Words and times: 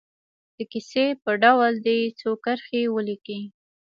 د 0.57 0.57
کیسې 0.71 1.05
په 1.23 1.31
ډول 1.43 1.73
دې 1.85 1.99
څو 2.19 2.29
کرښې 2.43 2.81
ولیکي. 2.95 3.39